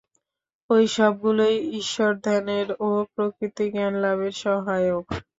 ঐ 0.69 0.77
সবগুলিই 0.89 1.57
ঈশ্বরধ্যানের 1.79 2.67
ও 2.79 2.99
প্রকৃত 3.13 3.57
জ্ঞানলাভের 3.73 4.33
সহায়ক। 4.41 5.05